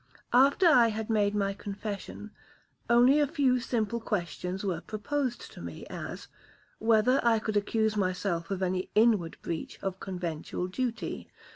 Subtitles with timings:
[0.33, 2.31] After I had made my confession,
[2.89, 6.27] only a few simple questions were proposed to me, as,
[6.79, 11.29] Whether I could accuse myself of any inward breach of conventual duty?